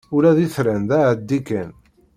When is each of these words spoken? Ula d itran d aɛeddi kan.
Ula 0.15 0.31
d 0.37 0.39
itran 0.45 0.81
d 0.89 0.91
aɛeddi 0.97 1.39
kan. 1.47 1.71